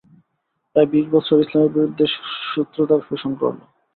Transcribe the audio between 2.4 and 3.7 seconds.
শত্রুতা পোষণ করল।